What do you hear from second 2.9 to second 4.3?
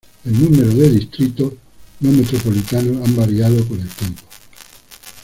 ha variado con el tiempo.